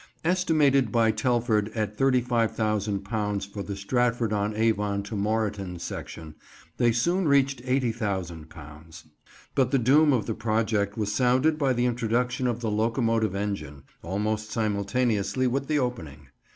Estimated 0.25 0.91
by 0.91 1.11
Telford 1.11 1.69
at 1.75 1.95
£35,000 1.95 3.45
for 3.45 3.61
the 3.61 3.75
Stratford 3.75 4.33
on 4.33 4.55
Avon 4.55 5.03
to 5.03 5.15
Moreton 5.15 5.77
section, 5.77 6.33
they 6.77 6.91
soon 6.91 7.27
reached 7.27 7.61
£80,000. 7.63 9.03
But 9.53 9.69
the 9.69 9.77
doom 9.77 10.11
of 10.11 10.25
the 10.25 10.33
project 10.33 10.97
was 10.97 11.13
sounded 11.13 11.59
by 11.59 11.73
the 11.73 11.85
introduction 11.85 12.47
of 12.47 12.61
the 12.61 12.71
locomotive 12.71 13.35
engine, 13.35 13.83
almost 14.01 14.49
simultaneously 14.51 15.45
with 15.45 15.67
the 15.67 15.77
opening. 15.77 16.29